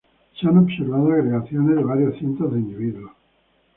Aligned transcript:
Se 0.39 0.47
han 0.47 0.57
observado 0.57 1.11
agregaciones 1.13 1.75
de 1.75 1.83
varios 1.83 2.17
cientos 2.17 2.51
de 2.51 2.59
individuos. 2.59 3.11